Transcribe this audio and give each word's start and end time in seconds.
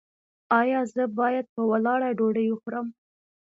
ایا 0.59 0.79
زه 0.95 1.03
باید 1.19 1.45
په 1.55 1.61
ولاړه 1.71 2.09
ډوډۍ 2.17 2.47
وخورم؟ 2.49 2.87